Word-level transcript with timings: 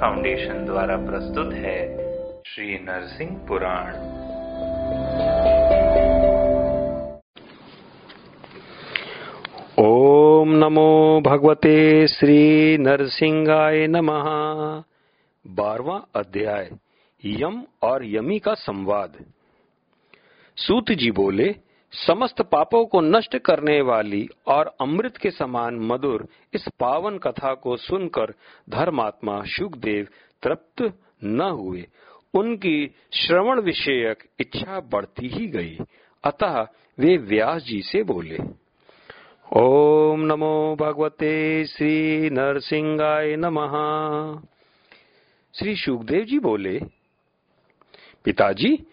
Foundation 0.00 0.64
द्वारा 0.64 0.96
प्रस्तुत 0.96 1.52
है 1.52 1.78
श्री 2.44 2.78
नरसिंह 2.78 3.30
पुराण। 3.48 3.92
ओम 9.84 10.48
नमो 10.56 11.20
भगवते 11.20 12.06
श्री 12.08 12.38
नरसिंहाय 12.78 13.86
नमः। 13.86 14.24
बारवा 15.44 15.96
अध्याय, 16.16 16.70
यम 17.24 17.62
और 17.82 18.04
यमी 18.04 18.38
का 18.38 18.54
संवाद। 18.54 19.12
सूत 20.56 20.92
जी 20.92 21.10
बोले 21.10 21.54
समस्त 21.94 22.42
पापों 22.42 22.84
को 22.86 23.00
नष्ट 23.00 23.36
करने 23.38 23.80
वाली 23.80 24.28
और 24.46 24.76
अमृत 24.80 25.16
के 25.16 25.30
समान 25.30 25.74
मधुर 25.74 26.26
इस 26.54 26.68
पावन 26.80 27.18
कथा 27.18 27.54
को 27.54 27.76
सुनकर 27.76 28.34
धर्मात्मा 28.70 29.42
सुखदेव 29.46 30.08
तृप्त 30.42 30.82
न 31.24 31.40
हुए। 31.40 31.86
उनकी 32.34 32.94
श्रवण 33.12 33.60
विषयक 33.60 34.24
इच्छा 34.40 34.80
बढ़ती 34.80 35.28
ही 35.28 35.46
गई। 35.46 35.78
अतः 36.24 36.66
वे 36.98 37.16
व्यास 37.16 37.62
जी 37.62 37.82
से 37.82 38.02
बोले, 38.02 38.38
ओम 39.52 40.20
नमो 40.20 40.76
भगवते 40.80 41.64
श्री 41.64 42.30
नरसिंहाय 42.30 43.36
नमः। 43.36 43.74
श्री 45.54 45.76
सुखदेव 45.76 46.24
जी 46.24 46.38
बोले, 46.38 46.80
पिताजी, 48.24 48.86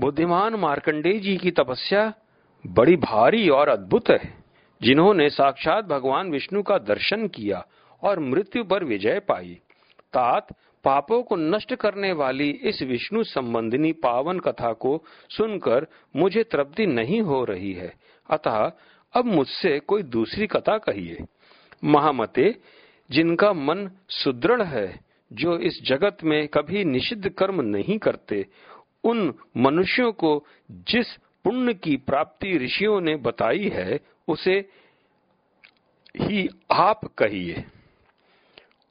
बुद्धिमान 0.00 0.54
मार्कंडेय 0.54 1.18
जी 1.18 1.36
की 1.36 1.50
तपस्या 1.50 2.12
बड़ी 2.64 2.96
भारी 2.96 3.48
और 3.48 3.68
अद्भुत 3.68 4.10
है, 4.10 4.44
जिन्होंने 4.82 5.28
साक्षात 5.30 5.84
भगवान 5.84 6.30
विष्णु 6.30 6.62
का 6.62 6.78
दर्शन 6.78 7.28
किया 7.28 7.66
और 8.02 8.20
मृत्यु 8.20 8.64
पर 8.64 8.84
विजय 8.84 9.20
पाई। 9.20 9.60
तात, 10.12 10.46
पापों 10.84 11.22
को 11.22 11.36
नष्ट 11.36 11.74
करने 11.74 12.12
वाली 12.12 12.50
इस 12.50 12.82
विष्णु 12.82 13.22
संबंधिनी 13.24 13.92
पावन 13.92 14.38
कथा 14.38 14.72
को 14.72 15.02
सुनकर 15.30 15.86
मुझे 16.16 16.44
तृप्ति 16.44 16.86
नहीं 16.86 17.20
हो 17.20 17.44
रही 17.44 17.72
है। 17.72 17.94
अतः 18.30 18.72
अब 19.14 19.24
मुझसे 19.24 19.78
कोई 19.78 20.02
दूसरी 20.02 20.46
कथा 20.46 20.78
कहिए। 20.78 21.18
महामते, 21.84 22.54
जिनका 23.10 23.52
मन 23.52 23.90
सुदृढ़ 24.08 24.62
है, 24.62 25.00
जो 25.32 25.58
इस 25.58 25.82
जगत 25.82 26.18
में 26.24 26.48
कभी 26.48 26.84
निषिद्ध 26.84 27.28
कर्म 27.28 27.60
नहीं 27.60 27.98
करते, 27.98 28.46
उन 29.04 29.34
मनुष्यों 29.56 30.12
को 30.12 30.44
जिस 30.70 31.06
पुण्य 31.46 31.74
की 31.74 31.96
प्राप्ति 31.96 32.58
ऋषियों 32.58 33.00
ने 33.00 33.16
बताई 33.16 33.68
है, 33.68 34.00
उसे 34.28 34.68
ही 36.16 36.48
आप 36.72 37.00
कहिए। 37.04 37.64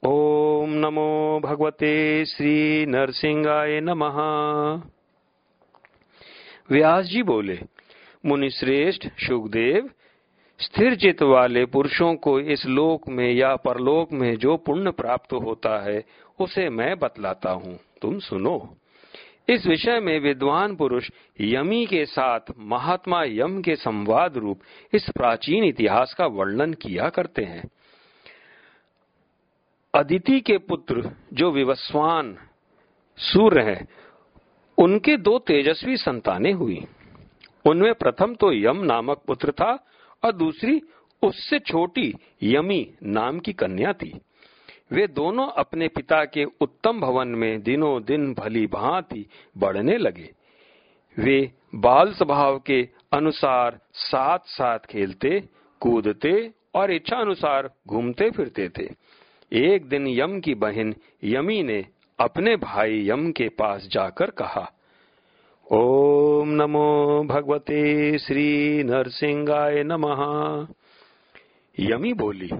ओम 0.06 0.70
नमो 0.70 1.40
भगवते 1.44 2.24
श्री 2.24 2.86
नरसिंहाय 2.86 3.80
नमः। 3.80 4.16
व्यास 6.70 7.04
जी 7.04 7.22
बोले 7.22 7.58
मुनि 8.26 8.50
श्रेष्ठ 8.50 9.08
सुखदेव, 9.08 9.90
स्थिर 10.58 10.96
चित 10.96 11.22
वाले 11.22 11.66
पुरुषों 11.66 12.14
को 12.14 12.40
इस 12.40 12.66
लोक 12.66 13.08
में 13.08 13.32
या 13.32 13.56
परलोक 13.56 14.12
में 14.12 14.36
जो 14.36 14.56
पुण्य 14.56 14.90
प्राप्त 14.90 15.32
होता 15.32 15.84
है, 15.84 16.04
उसे 16.40 16.68
मैं 16.68 16.98
बतलाता 16.98 17.50
हूँ। 17.50 17.80
तुम 18.02 18.18
सुनो। 18.18 18.76
इस 19.48 19.66
विषय 19.66 20.00
में 20.00 20.20
विद्वान 20.20 20.76
पुरुष 20.76 21.10
यमी 21.40 21.86
के 21.86 22.06
साथ 22.06 22.40
महात्मा 22.58 23.24
यम 23.24 23.62
के 23.62 23.76
संवाद 23.76 24.36
रूप 24.36 24.60
इस 24.92 25.10
प्राचीन 25.10 25.64
इतिहास 25.64 26.14
का 26.14 26.26
वर्णन 26.26 26.74
किया 26.74 27.08
करते 27.08 27.44
हैं। 27.44 27.70
अदिति 29.94 30.40
के 30.40 30.58
पुत्र 30.58 31.10
जो 31.32 31.50
विवस्वान 31.50 32.38
सूर्य 33.18 33.62
हैं, 33.62 33.88
उनके 34.78 35.16
दो 35.16 35.38
तेजस्वी 35.38 35.96
संतानें 35.96 36.52
हुई। 36.52 36.86
उनमें 37.66 37.94
प्रथम 37.94 38.34
तो 38.34 38.52
यम 38.52 38.76
नामक 38.76 39.22
पुत्र 39.26 39.52
था 39.52 39.86
और 40.24 40.32
दूसरी 40.32 40.82
उससे 41.22 41.58
छोटी 41.58 42.14
यमी 42.42 42.94
नाम 43.02 43.38
की 43.38 43.52
कन्या 43.52 43.92
थी। 43.92 44.20
वे 44.90 45.06
दोनों 45.06 45.46
अपने 45.48 45.88
पिता 45.88 46.24
के 46.24 46.44
उत्तम 46.60 47.00
भवन 47.00 47.28
में 47.28 47.62
दिनों 47.62 48.02
दिन 48.04 48.32
भली 48.34 48.66
भांति 48.66 49.26
बढ़ने 49.58 49.96
लगे। 49.96 50.30
वे 51.16 51.52
बाल 51.74 52.12
स्वभाव 52.12 52.58
के 52.58 52.80
अनुसार 53.12 53.78
साथ 53.92 54.38
साथ 54.46 54.78
खेलते, 54.78 55.40
कूदते 55.80 56.52
और 56.74 56.90
इच्छा 56.90 57.16
अनुसार 57.16 57.70
घूमते 57.88 58.30
फिरते 58.30 58.68
थे। 58.68 58.88
एक 59.52 59.88
दिन 59.88 60.06
यम 60.08 60.40
की 60.40 60.54
बहन 60.54 60.94
यमी 61.24 61.62
ने 61.62 61.84
अपने 62.18 62.56
भाई 62.56 63.08
यम 63.08 63.30
के 63.32 63.48
पास 63.48 63.88
जाकर 63.92 64.30
कहा, 64.30 64.70
ओम 65.66 66.48
नमो 66.48 67.24
भगवते 67.24 68.18
श्री 68.18 68.82
नरसिंहाय 68.84 69.82
नमः। 69.84 70.22
यमी 71.78 72.12
बोली 72.12 72.50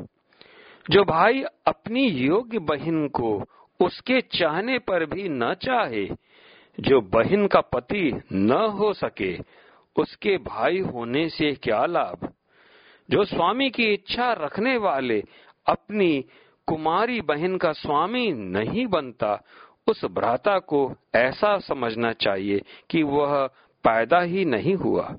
जो 0.90 1.04
भाई 1.04 1.42
अपनी 1.66 2.08
योग्य 2.08 2.58
बहन 2.58 3.08
को 3.08 3.44
उसके 3.80 4.20
चाहने 4.20 4.78
पर 4.78 5.06
भी 5.06 5.28
न 5.28 5.54
चाहे, 5.54 6.08
जो 6.80 7.00
बहन 7.00 7.46
का 7.46 7.60
पति 7.60 8.20
न 8.32 8.50
हो 8.50 8.92
सके, 8.92 9.38
उसके 9.96 10.38
भाई 10.38 10.78
होने 10.78 11.28
से 11.28 11.52
क्या 11.52 11.86
लाभ? 11.86 12.32
जो 13.10 13.24
स्वामी 13.24 13.70
की 13.70 13.84
इच्छा 13.84 14.32
रखने 14.32 14.76
वाले 14.76 15.24
अपनी 15.66 16.24
कुमारी 16.66 17.20
बहन 17.20 17.56
का 17.56 17.72
स्वामी 17.72 18.32
नहीं 18.32 18.86
बनता, 18.86 19.44
उस 19.86 20.04
भ्राता 20.04 20.58
को 20.58 20.94
ऐसा 21.14 21.58
समझना 21.58 22.12
चाहिए 22.12 22.62
कि 22.90 23.02
वह 23.02 23.46
पैदा 23.84 24.20
ही 24.20 24.44
नहीं 24.44 24.74
हुआ। 24.74 25.14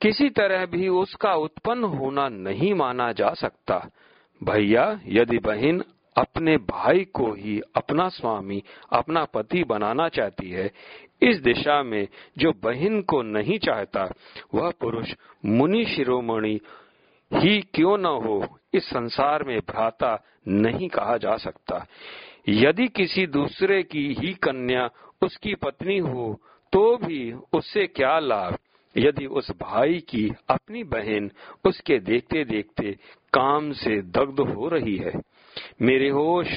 किसी 0.00 0.30
तरह 0.30 0.66
भी 0.66 0.88
उसका 0.88 1.34
उत्पन्न 1.34 1.84
होना 1.84 2.28
नहीं 2.28 2.74
माना 2.74 3.12
जा 3.12 3.30
सकता। 3.30 3.88
भैया, 4.44 5.00
यदि 5.06 5.38
बहन 5.38 5.84
अपने 6.16 6.56
भाई 6.56 7.04
को 7.04 7.32
ही 7.32 7.60
अपना 7.76 8.08
स्वामी, 8.08 8.62
अपना 8.92 9.24
पति 9.24 9.64
बनाना 9.64 10.08
चाहती 10.08 10.50
है, 10.50 10.72
इस 11.22 11.36
दिशा 11.36 11.82
में 11.82 12.08
जो 12.38 12.52
बहन 12.52 13.02
को 13.02 13.22
नहीं 13.22 13.58
चाहता, 13.58 14.12
वह 14.54 14.70
पुरुष 14.70 15.14
मुनि 15.44 15.84
शिरोमणि 15.84 16.60
ही 17.32 17.60
क्यों 17.60 17.98
न 17.98 18.06
हो, 18.06 18.58
इस 18.74 18.84
संसार 18.84 19.44
में 19.44 19.60
भ्राता 19.60 20.24
नहीं 20.48 20.88
कहा 20.88 21.16
जा 21.16 21.36
सकता। 21.36 21.86
यदि 22.48 22.88
किसी 22.88 23.26
दूसरे 23.26 23.82
की 23.82 24.14
ही 24.14 24.34
कन्या 24.34 24.90
उसकी 25.22 25.54
पत्नी 25.54 25.98
हो 25.98 26.40
तो 26.72 26.96
भी 26.96 27.32
उससे 27.32 27.86
क्या 27.86 28.18
लाभ? 28.18 28.58
यदि 28.98 29.26
उस 29.26 29.50
भाई 29.50 30.00
की 30.00 30.32
अपनी 30.50 30.84
बहन 30.84 31.30
उसके 31.64 31.98
देखते 31.98 32.44
देखते 32.44 32.96
काम 33.36 33.72
से 33.72 34.02
दग्ध 34.02 34.40
हो 34.40 34.68
रही 34.68 34.96
है। 34.96 35.12
मेरे 35.82 36.08
होश 36.08 36.48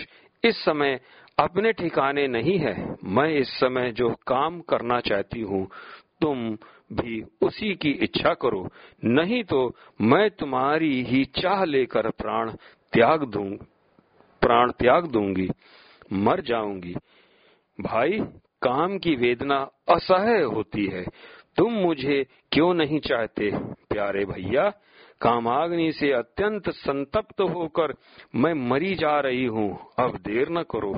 इस 0.43 0.55
समय 0.65 0.99
अपने 1.39 1.71
ठिकाने 1.73 2.27
नहीं 2.27 2.57
है। 2.59 2.95
मैं 3.03 3.29
इस 3.29 3.49
समय 3.49 3.91
जो 3.91 4.09
काम 4.27 4.59
करना 4.61 4.99
चाहती 4.99 5.41
हूँ, 5.41 5.67
तुम 6.21 6.57
भी 6.93 7.23
उसी 7.41 7.75
की 7.75 7.91
इच्छा 7.91 8.33
करो। 8.33 8.69
नहीं 9.05 9.43
तो 9.43 9.75
मैं 10.01 10.29
तुम्हारी 10.29 11.03
ही 11.03 11.25
चाह 11.25 11.63
लेकर 11.63 12.09
प्राण 12.09 12.51
त्याग 12.93 13.23
दूँ 13.23 13.57
प्राण 14.41 14.71
त्याग 14.71 15.07
दूँगी, 15.07 15.49
मर 16.13 16.41
जाऊँगी। 16.41 16.95
भाई, 17.81 18.19
काम 18.61 18.97
की 18.97 19.15
वेदना 19.15 19.57
असह्य 19.89 20.41
होती 20.41 20.85
है। 20.85 21.05
तुम 21.57 21.73
मुझे 21.73 22.25
क्यों 22.51 22.73
नहीं 22.73 22.99
चाहते, 22.99 23.51
प्यारे 23.89 24.25
भैया? 24.25 24.71
कामाग्नि 25.21 25.91
से 25.91 26.11
अत्यंत 26.11 26.69
संतप्त 26.69 27.41
होकर 27.41 27.93
मैं 28.35 28.53
मरी 28.53 28.95
जा 28.95 29.19
रही 29.19 29.45
हूँ। 29.45 29.79
अब 29.99 30.15
देर 30.15 30.49
न 30.49 30.63
करो। 30.63 30.93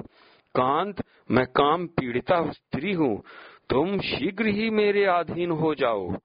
कांत, 0.55 1.03
मैं 1.31 1.45
काम 1.45 1.87
पीड़िता 1.87 2.51
स्त्री 2.51 2.93
हूँ। 2.93 3.23
तुम 3.69 3.99
शीघ्र 3.99 4.45
ही 4.45 4.69
मेरे 4.69 5.05
अधीन 5.05 5.51
हो 5.51 5.75
जाओ। 5.75 6.15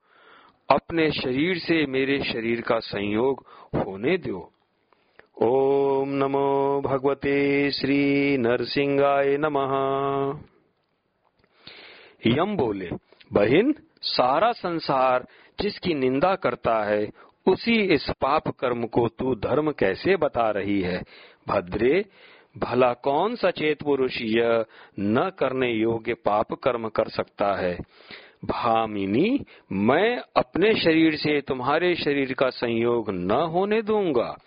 अपने 0.69 1.11
शरीर 1.11 1.57
से 1.57 1.85
मेरे 1.85 2.23
शरीर 2.23 2.61
का 2.61 2.79
संयोग 2.79 3.45
होने 3.75 4.17
दो। 4.17 4.51
ओम 5.41 6.09
नमो 6.09 6.81
भगवते 6.85 7.71
श्री 7.71 8.37
नरसिंहाय 8.37 9.37
नमः। 9.37 10.39
यम 12.27 12.57
बोले, 12.57 12.89
बहन, 13.33 13.75
सारा 14.01 14.51
संसार 14.51 15.27
जिसकी 15.61 15.93
निंदा 15.93 16.35
करता 16.35 16.83
है 16.83 17.26
उसी 17.47 17.75
इस 17.75 18.09
पाप 18.21 18.47
कर्म 18.47 18.85
को 18.85 19.07
तू 19.07 19.35
धर्म 19.35 19.71
कैसे 19.71 20.15
बता 20.15 20.51
रही 20.51 20.81
है? 20.81 21.03
भद्रे, 21.47 22.05
भला 22.57 22.93
कौन 22.93 23.35
सचेत 23.35 23.83
पुरुष 23.83 24.21
यह 24.21 24.65
न 24.99 25.31
करने 25.39 25.71
योग्य 25.71 26.13
पाप 26.13 26.53
कर्म 26.53 26.89
कर 26.89 27.07
सकता 27.07 27.55
है? 27.55 27.77
भामिनी, 28.45 29.45
मैं 29.71 30.21
अपने 30.35 30.75
शरीर 30.75 31.15
से 31.15 31.41
तुम्हारे 31.41 31.95
शरीर 31.95 32.33
का 32.33 32.49
संयोग 32.49 33.09
न 33.09 33.31
होने 33.31 33.81
दूँगा। 33.81 34.37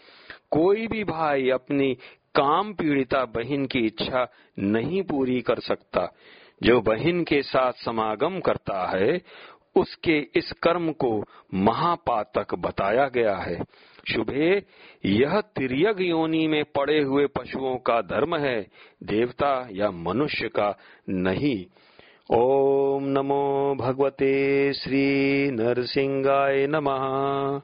कोई 0.50 0.86
भी 0.86 1.04
भाई 1.04 1.50
अपनी 1.50 1.94
काम 2.34 2.72
पीड़िता 2.72 3.24
बहन 3.24 3.66
की 3.66 3.78
इच्छा 3.78 4.32
नहीं 4.58 5.02
पूरी 5.02 5.40
कर 5.40 5.58
सकता। 5.58 6.16
जो 6.62 6.80
बहन 6.80 7.24
के 7.24 7.42
साथ 7.42 7.72
समागम 7.72 8.40
करता 8.40 8.98
है 8.98 9.20
उसके 9.76 10.26
इस 10.34 10.52
कर्म 10.62 10.92
को 10.92 11.24
महापातक 11.54 12.54
बताया 12.54 13.08
गया 13.08 13.36
है। 13.36 13.64
शुभे, 14.12 14.62
यह 15.04 15.40
तिरयग 15.40 15.96
योनि 16.00 16.46
में 16.46 16.64
पड़े 16.64 17.00
हुए 17.00 17.26
पशुओं 17.26 17.76
का 17.76 18.00
धर्म 18.00 18.36
है, 18.36 18.66
देवता 19.02 19.68
या 19.72 19.90
मनुष्य 19.90 20.48
का 20.48 20.78
नहीं। 21.08 21.66
ओम 22.36 23.04
नमो 23.04 23.76
भगवते 23.80 24.72
श्री 24.72 25.50
नरसिंहाय 25.50 26.66
नमः। 26.66 27.60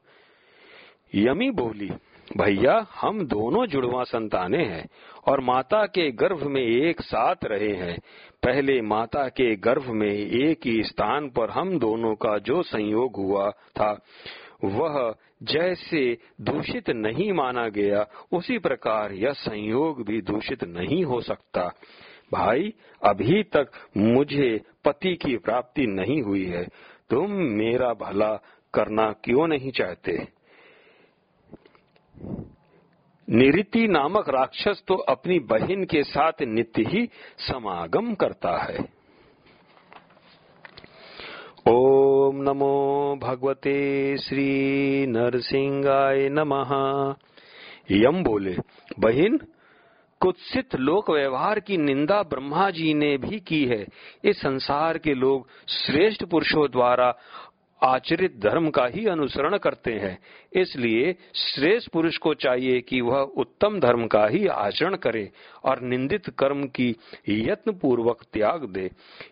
यमी 1.14 1.50
बोली, 1.50 1.90
भैया, 2.36 2.86
हम 3.00 3.26
दोनों 3.26 3.66
जुड़वा 3.66 4.04
संताने 4.04 4.64
हैं 4.64 4.88
और 5.26 5.40
माता 5.40 5.86
के 5.86 6.10
गर्भ 6.10 6.42
में 6.42 6.62
एक 6.62 7.00
साथ 7.00 7.36
रहे 7.44 7.74
हैं। 7.74 7.98
पहले 8.42 8.80
माता 8.80 9.28
के 9.28 9.56
गर्भ 9.56 9.88
में 9.88 10.12
एक 10.16 10.66
ही 10.66 10.82
स्थान 10.82 11.30
पर 11.30 11.50
हम 11.50 11.78
दोनों 11.78 12.14
का 12.14 12.38
जो 12.38 12.62
संयोग 12.62 13.16
हुआ 13.16 13.50
था, 13.50 14.00
वह 14.64 15.14
जैसे 15.42 16.18
दूषित 16.40 16.90
नहीं 16.90 17.32
माना 17.32 17.68
गया, 17.68 18.06
उसी 18.32 18.58
प्रकार 18.58 19.12
यह 19.12 19.32
संयोग 19.32 20.06
भी 20.06 20.20
दूषित 20.20 20.64
नहीं 20.64 21.04
हो 21.04 21.20
सकता। 21.20 21.72
भाई, 22.32 22.74
अभी 23.04 23.42
तक 23.42 23.70
मुझे 23.96 24.60
पति 24.84 25.14
की 25.14 25.36
प्राप्ति 25.36 25.86
नहीं 25.86 26.22
हुई 26.22 26.44
है। 26.44 26.66
तुम 27.10 27.30
मेरा 27.32 27.92
भला 27.92 28.34
करना 28.74 29.12
क्यों 29.12 29.48
नहीं 29.48 29.70
चाहते? 29.70 30.28
निरिति 33.30 33.88
नामक 33.88 34.28
राक्षस 34.28 34.82
तो 34.88 34.94
अपनी 34.94 35.38
बहन 35.38 35.84
के 35.84 36.02
साथ 36.02 36.32
नित्य 36.42 36.82
ही 36.82 37.06
समागम 37.38 38.14
करता 38.14 38.62
है। 38.62 38.78
ओम 41.68 42.42
नमो 42.42 43.18
भगवते 43.22 44.16
श्री 44.18 45.06
नरसिंहाय 45.06 46.28
नमः। 46.28 46.70
यम 47.90 48.24
बोले, 48.24 48.56
बहन, 49.00 49.38
कुत्सित 50.20 50.76
लोक 50.76 51.10
व्यवहार 51.10 51.60
की 51.60 51.76
निंदा 51.76 52.22
ब्रह्मा 52.22 52.70
जी 52.70 52.94
ने 52.94 53.18
भी 53.18 53.40
की 53.40 53.64
है। 53.64 53.86
इस 54.24 54.40
संसार 54.40 54.98
के 54.98 55.14
लोग 55.14 55.48
श्रेष्ठ 55.68 56.24
पुरुषों 56.24 56.70
द्वारा 56.70 57.14
आचरित 57.82 58.38
धर्म 58.40 58.68
का 58.70 58.86
ही 58.86 59.06
अनुसरण 59.06 59.56
करते 59.56 59.92
हैं। 59.92 60.18
इसलिए 60.52 61.14
श्रेष्ठ 61.34 61.90
पुरुष 61.90 62.16
को 62.16 62.34
चाहिए 62.34 62.80
कि 62.80 63.00
वह 63.00 63.20
उत्तम 63.36 63.78
धर्म 63.80 64.06
का 64.06 64.26
ही 64.26 64.46
आचरण 64.46 64.96
करे 64.96 65.30
और 65.64 65.80
निंदित 65.80 66.30
कर्म 66.38 66.64
की 66.66 66.96
यत्न 67.28 67.72
पूर्वक 67.72 68.24
त्याग 68.32 68.64
दे। 68.64 68.90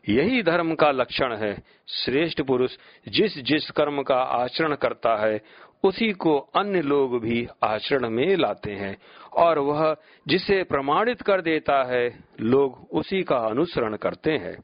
यही 0.09 0.43
धर्म 0.43 0.75
का 0.75 0.91
लक्षण 0.91 1.35
है। 1.35 1.55
श्रेष्ठ 1.89 2.43
पुरुष 2.43 2.77
जिस 3.09 3.39
जिस 3.39 3.71
कर्म 3.71 4.03
का 4.03 4.17
आचरण 4.17 4.75
करता 4.75 5.17
है, 5.17 5.41
उसी 5.85 6.13
को 6.13 6.39
अन्य 6.39 6.83
लोग 6.83 7.21
भी 7.21 7.47
आचरण 7.63 8.09
में 8.09 8.37
लाते 8.37 8.73
हैं 8.73 8.97
और 9.33 9.59
वह 9.59 9.97
जिसे 10.29 10.63
प्रमाणित 10.63 11.23
कर 11.23 11.41
देता 11.41 11.83
है, 11.85 12.09
लोग 12.41 12.89
उसी 12.93 13.23
का 13.23 13.37
अनुसरण 13.37 13.97
करते 13.97 14.33
हैं। 14.33 14.57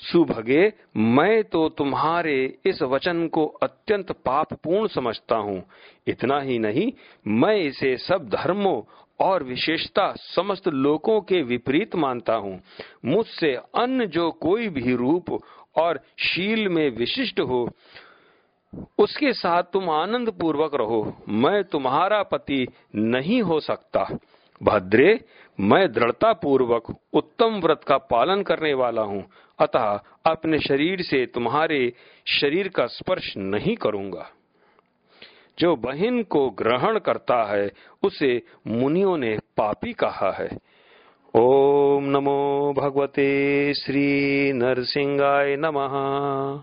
सुभगे, 0.00 0.72
मैं 0.96 1.44
तो 1.44 1.68
तुम्हारे 1.68 2.58
इस 2.66 2.82
वचन 2.82 3.28
को 3.28 3.46
अत्यंत 3.46 4.12
पापपूर्ण 4.12 4.88
समझता 4.88 5.36
हूँ। 5.36 5.62
इतना 6.06 6.40
ही 6.40 6.58
नहीं, 6.58 6.92
मैं 7.26 7.56
इसे 7.56 7.96
सब 7.96 8.28
धर्मों 8.28 8.82
और 9.20 9.42
विशेषता 9.42 10.14
समस्त 10.16 10.68
लोगों 10.68 11.20
के 11.20 11.42
विपरीत 11.42 11.96
मानता 11.96 12.34
हूँ। 12.34 12.60
मुझसे 13.04 13.54
अन्य 13.54 14.06
जो 14.06 14.30
कोई 14.30 14.68
भी 14.68 14.94
रूप 14.94 15.38
और 15.76 16.00
शील 16.18 16.68
में 16.68 16.90
विशिष्ट 16.90 17.40
हो, 17.40 17.70
उसके 18.98 19.32
साथ 19.32 19.62
तुम 19.62 19.90
आनंद 19.90 20.30
पूर्वक 20.30 20.74
रहो। 20.74 21.16
मैं 21.28 21.64
तुम्हारा 21.64 22.22
पति 22.22 22.66
नहीं 22.94 23.42
हो 23.42 23.60
सकता। 23.60 24.18
भद्रे, 24.62 25.20
मैं 25.60 25.92
दृढ़ता 25.92 26.32
पूर्वक 26.32 26.96
उत्तम 27.12 27.60
व्रत 27.60 27.84
का 27.84 27.98
पालन 27.98 28.42
करने 28.42 28.74
वाला 28.74 29.02
हूँ। 29.02 29.28
अतः 29.58 30.00
अपने 30.26 30.58
शरीर 30.58 31.02
से 31.02 31.26
तुम्हारे 31.26 31.92
शरीर 32.26 32.68
का 32.68 32.86
स्पर्श 32.86 33.34
नहीं 33.36 33.76
करूँगा। 33.76 34.30
जो 35.58 35.76
बहन 35.76 36.22
को 36.22 36.50
ग्रहण 36.50 36.98
करता 36.98 37.44
है, 37.44 37.70
उसे 38.02 38.42
मुनियों 38.66 39.16
ने 39.16 39.38
पापी 39.56 39.92
कहा 39.92 40.32
है। 40.32 40.58
ओम 41.34 42.04
नमो 42.04 42.74
भगवते 42.76 43.74
श्री 43.74 44.52
नरसिंहाय 44.52 45.56
नमः। 45.56 46.62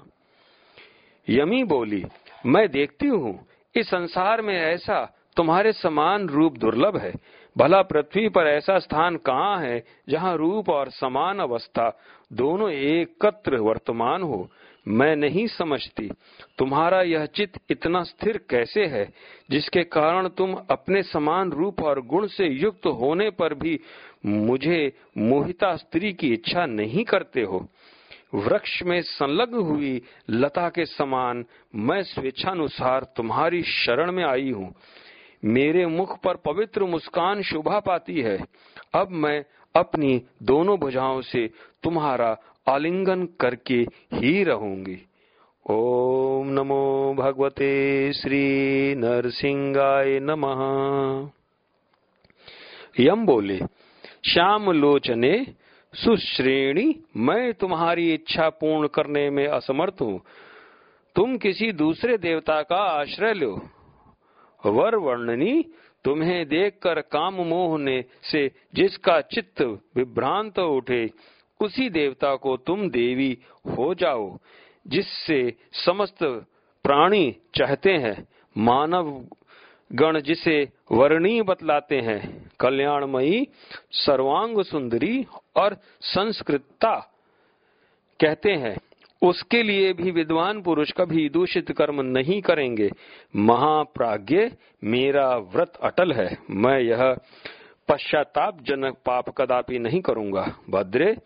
यमी 1.30 1.64
बोली, 1.64 2.06
मैं 2.46 2.70
देखती 2.70 3.08
हूँ, 3.08 3.46
इस 3.76 3.88
संसार 3.88 4.42
में 4.42 4.62
ऐसा 4.62 5.18
तुम्हारे 5.36 5.74
समान 5.74 6.30
रूप 6.30 6.58
दुर्लभ 6.58 6.98
है। 6.98 7.14
भला 7.58 7.82
पृथ्वी 7.82 8.30
पर 8.30 8.48
ऐसा 8.48 8.80
स्थान 8.80 9.16
कहाँ 9.18 9.60
है 9.60 9.84
जहाँ 10.10 10.36
रूप 10.38 10.70
और 10.70 10.90
समान 10.90 11.40
अवस्था 11.40 11.90
दोनों 12.34 12.70
एकत्र 12.72 13.58
वर्तमान 13.58 14.22
हो? 14.22 14.50
मैं 14.88 15.16
नहीं 15.16 15.48
समझती। 15.48 16.10
तुम्हारा 16.58 17.02
यह 17.02 17.26
चित्त 17.26 17.60
इतना 17.70 18.04
स्थिर 18.04 18.38
कैसे 18.50 18.86
है 18.86 19.14
जिसके 19.52 19.84
कारण 19.84 20.28
तुम 20.28 20.54
अपने 20.72 21.04
समान 21.04 21.52
रूप 21.52 21.82
और 21.82 22.02
गुण 22.02 22.28
से 22.28 22.48
युक्त 22.48 22.86
होने 22.86 23.30
पर 23.30 23.54
भी 23.54 23.80
मुझे 24.26 24.92
मोहिता 25.18 25.76
स्त्री 25.76 26.14
की 26.14 26.34
इच्छा 26.34 26.66
नहीं 26.66 27.04
करते 27.04 27.42
हो? 27.42 27.68
वृक्ष 28.34 28.82
में 28.84 29.02
संलग्न 29.02 29.58
हुई 29.58 30.02
लता 30.30 30.70
के 30.70 30.86
समान 30.86 31.46
मैं 31.76 32.04
स्वेच्छानुसार 32.04 33.04
तुम्हारी 33.16 33.64
शरण 33.64 34.12
में 34.12 34.24
आई 34.24 34.52
हूँ। 34.52 34.74
मेरे 35.46 35.86
मुख 35.86 36.22
पर 36.22 36.36
पवित्र 36.36 36.84
मुस्कान 36.84 37.42
शोभा 37.42 37.80
पाती 37.80 38.22
है। 38.22 38.46
अब 38.94 39.10
मैं 39.12 39.46
अपनी 39.76 40.22
दोनों 40.44 40.80
भुजाओं 40.80 41.22
से 41.22 41.50
तुम्हारा 41.84 42.38
आलिंगन 42.68 43.26
करके 43.26 43.86
ही 44.14 44.44
रहूँगी। 44.44 44.98
ओम 45.70 46.48
नमो 46.48 47.16
भगवते 47.18 48.14
श्री 48.14 48.96
नरसिंहाय 48.96 50.20
नमः। 50.20 51.30
यम 53.00 53.26
बोले, 53.26 53.58
श्याम 54.26 54.72
लोचने, 54.72 55.48
सुश्रेणी, 55.94 57.04
मैं 57.18 57.54
तुम्हारी 57.54 58.14
इच्छा 58.14 58.50
पूर्ण 58.50 58.88
करने 58.88 59.30
में 59.30 59.48
असमर्थ 59.48 59.96
हूँ। 60.02 60.22
तुम 61.16 61.38
किसी 61.38 61.72
दूसरे 61.72 62.18
देवता 62.18 62.62
का 62.62 62.76
आश्रय 62.76 63.34
लो। 63.34 63.70
वर 64.66 64.96
वर्णनी, 64.96 65.66
तुम्हें 66.04 66.48
देखकर 66.48 67.02
काम 67.02 67.34
मोह 67.34 67.80
ने 67.80 68.04
से 68.32 68.52
जिसका 68.74 69.22
चित्त 69.22 69.62
विभ्रांत 69.96 70.60
उठे, 70.60 71.10
उसी 71.62 71.90
देवता 71.90 72.36
को 72.36 72.58
तुम 72.58 72.90
देवी 72.90 73.38
हो 73.66 73.94
जाओ, 73.94 74.38
जिससे 74.88 75.54
समस्त 75.86 76.24
प्राणी 76.84 77.36
चाहते 77.56 77.92
हैं, 77.92 78.28
मानव 78.58 79.26
गण 79.94 80.22
जिसे 80.22 80.70
वर्णी 80.92 81.42
बतलाते 81.42 82.00
हैं, 82.00 82.52
कल्याणमयी, 82.60 83.48
सर्वांग 83.92 84.62
सुंदरी 84.62 85.26
और 85.56 85.78
संस्कृतता 86.02 87.14
कहते 88.20 88.52
हैं। 88.52 88.78
उसके 89.22 89.64
लिए 89.64 89.94
भी 89.94 90.12
विद्वान 90.12 90.62
पुरुष 90.62 90.92
कभी 90.92 91.30
दूषित 91.30 91.72
कर्म 91.72 92.02
नहीं 92.02 92.42
करेंगे। 92.42 92.90
महाप्राज्ञ, 93.36 94.52
मेरा 94.84 95.38
व्रत 95.38 95.74
अटल 95.84 96.14
है। 96.14 96.38
मैं 96.50 96.80
यह 96.80 97.18
पश्चाताप 97.90 98.62
जनक 98.62 98.98
पाप 99.06 99.30
कदापि 99.30 99.80
नहीं 99.80 100.02
करूँगा। 100.02 100.56
भद्रे, 100.70 101.18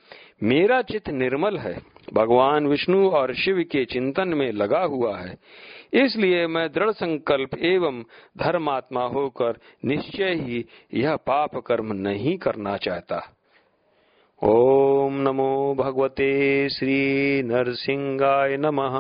मेरा 0.43 0.81
चित 0.81 1.09
निर्मल 1.09 1.57
है। 1.57 1.81
भगवान 2.13 2.67
विष्णु 2.67 3.09
और 3.09 3.35
शिव 3.35 3.65
के 3.71 3.85
चिंतन 3.85 4.27
में 4.27 4.51
लगा 4.51 4.79
हुआ 4.79 5.17
है। 5.17 5.37
इसलिए 5.93 6.47
मैं 6.47 6.71
दृढ़ 6.71 6.91
संकल्प 6.91 7.57
एवं 7.57 8.03
धर्मात्मा 8.37 9.03
होकर 9.03 9.53
निश्चय 9.85 10.33
ही 10.33 10.65
यह 10.93 11.15
पाप 11.15 11.55
कर्म 11.55 11.93
नहीं 11.93 12.37
करना 12.37 12.77
चाहता। 12.77 13.37
ओम 14.43 15.13
नमो 15.13 15.75
भगवते 15.79 16.69
श्री 16.69 17.43
नरसिंहाय 17.43 18.57
नमः। 18.57 18.95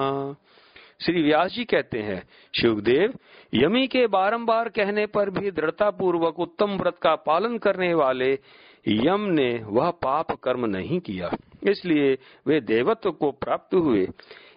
श्री 1.05 1.21
व्यास 1.21 1.51
जी 1.51 1.63
कहते 1.63 1.99
हैं, 1.99 2.23
शिवदेव, 2.61 3.13
यमी 3.53 3.87
के 3.87 4.07
बारंबार 4.07 4.69
कहने 4.69 5.05
पर 5.05 5.29
भी 5.29 5.51
दृढ़ता 5.51 5.89
पूर्वक 5.89 6.39
उत्तम 6.39 6.65
व्रत 6.65 6.97
का 7.01 7.15
पालन 7.15 7.57
करने 7.57 7.93
वाले 7.93 8.39
यम 8.87 9.21
ने 9.21 9.61
वह 9.63 9.89
पाप 9.89 10.31
कर्म 10.31 10.65
नहीं 10.65 10.99
किया। 10.99 11.31
इसलिए 11.63 12.17
वे 12.47 12.61
देवत्व 12.61 13.11
को 13.11 13.31
प्राप्त 13.31 13.75
हुए। 13.75 14.07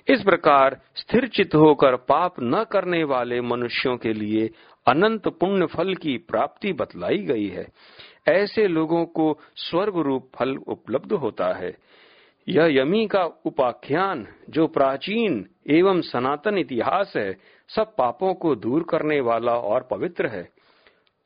इस 0.09 0.23
प्रकार 0.23 0.81
स्थिर 0.97 1.29
चित 1.29 1.55
होकर 1.55 1.97
पाप 1.97 2.35
न 2.41 2.65
करने 2.73 3.05
वाले 3.05 3.41
मनुष्यों 3.41 3.97
के 3.97 4.13
लिए 4.13 4.51
अनंत 4.87 5.29
पुण्य 5.29 5.67
फल 5.67 5.95
की 5.95 6.19
प्राप्ति 6.19 6.73
बतलाई 6.73 7.19
गई 7.19 7.49
है। 7.49 7.67
ऐसे 8.29 8.69
लोगों 8.69 9.05
को 9.05 9.39
स्वर्ग 9.57 9.97
रूप 9.97 10.31
फल 10.35 10.57
उपलब्ध 10.57 11.13
होता 11.13 11.53
है। 11.53 11.77
यह 12.49 12.67
यमी 12.81 13.07
का 13.07 13.25
उपाख्यान, 13.25 14.29
जो 14.51 14.67
प्राचीन 14.67 15.47
एवं 15.71 16.01
सनातन 16.01 16.59
इतिहास 16.59 17.13
है, 17.17 17.37
सब 17.69 17.97
पापों 17.97 18.35
को 18.35 18.55
दूर 18.55 18.83
करने 18.83 19.21
वाला 19.21 19.53
और 19.53 19.89
पवित्र 19.91 20.27
है। 20.27 20.49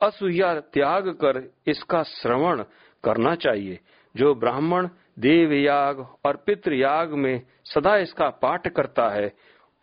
असूया 0.01 0.59
त्याग 0.59 1.09
कर 1.09 1.53
इसका 1.67 2.03
श्रवण 2.03 2.63
करना 3.03 3.35
चाहिए। 3.35 3.79
जो 4.15 4.35
ब्राह्मण 4.35 4.89
देवयाग 5.19 5.99
और 5.99 6.35
पितृयाग 6.35 7.13
में 7.13 7.41
सदा 7.65 7.97
इसका 7.97 8.29
पाठ 8.29 8.67
करता 8.67 9.09
है, 9.09 9.33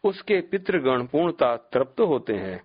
उसके 0.04 0.40
पितृगण 0.40 1.06
पूर्णता 1.06 1.56
तृप्त 1.56 2.00
होते 2.00 2.34
हैं। 2.34 2.62